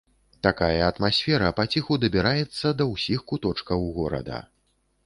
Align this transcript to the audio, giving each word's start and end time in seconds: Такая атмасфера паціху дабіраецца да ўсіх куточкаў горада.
Такая 0.45 0.79
атмасфера 0.91 1.51
паціху 1.59 1.99
дабіраецца 2.07 2.67
да 2.81 2.89
ўсіх 2.97 3.19
куточкаў 3.35 3.79
горада. 4.01 4.47